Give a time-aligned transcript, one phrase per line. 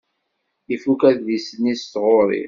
[0.73, 2.39] Ifuk adlis-nni s tɣuri.